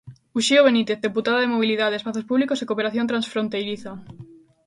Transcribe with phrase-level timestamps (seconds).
[0.37, 3.91] Uxío Benítez, deputado de Mobilidade, Espazos Públicos e Cooperación Transfronteiriza.